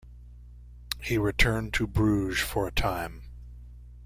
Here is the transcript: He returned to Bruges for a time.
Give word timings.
He 0.99 1.19
returned 1.19 1.75
to 1.75 1.85
Bruges 1.85 2.39
for 2.39 2.65
a 2.67 2.71
time. 2.71 3.21